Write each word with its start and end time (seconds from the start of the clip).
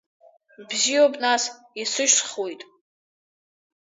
Бзиоуп 0.69 1.13
нас, 1.23 1.43
исышьсхуеит. 1.81 2.61